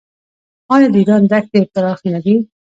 آیا 0.73 0.87
د 0.93 0.95
ایران 0.99 1.23
دښتې 1.31 1.59
پراخې 1.73 2.09
نه 2.13 2.19
دي؟ 2.25 2.35